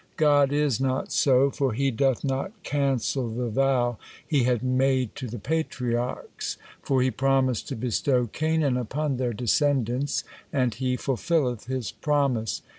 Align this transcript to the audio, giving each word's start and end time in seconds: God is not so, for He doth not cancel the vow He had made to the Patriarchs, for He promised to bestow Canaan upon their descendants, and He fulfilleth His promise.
God 0.17 0.51
is 0.51 0.81
not 0.81 1.11
so, 1.11 1.51
for 1.51 1.73
He 1.73 1.91
doth 1.91 2.23
not 2.23 2.53
cancel 2.63 3.29
the 3.29 3.49
vow 3.49 3.99
He 4.27 4.45
had 4.45 4.63
made 4.63 5.13
to 5.17 5.27
the 5.27 5.37
Patriarchs, 5.37 6.57
for 6.81 7.03
He 7.03 7.11
promised 7.11 7.67
to 7.67 7.75
bestow 7.75 8.25
Canaan 8.25 8.77
upon 8.77 9.17
their 9.17 9.31
descendants, 9.31 10.23
and 10.51 10.73
He 10.73 10.97
fulfilleth 10.97 11.65
His 11.65 11.91
promise. 11.91 12.63